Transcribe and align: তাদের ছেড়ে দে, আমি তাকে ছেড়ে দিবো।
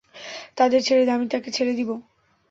তাদের 0.57 0.81
ছেড়ে 0.81 1.03
দে, 1.05 1.11
আমি 1.11 1.25
তাকে 1.27 1.49
ছেড়ে 1.51 1.73
দিবো। 1.73 1.95